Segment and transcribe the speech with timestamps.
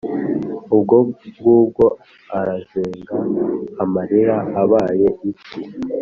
[0.75, 0.97] Ubwo
[1.37, 1.85] ngubwo
[2.39, 3.15] arazenga
[3.83, 5.59] amarira abaye iki